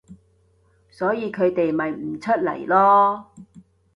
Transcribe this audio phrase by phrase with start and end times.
[0.89, 3.23] 所以佢哋咪唔出嚟囉